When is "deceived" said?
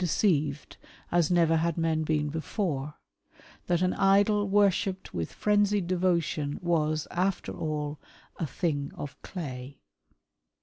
0.01-0.77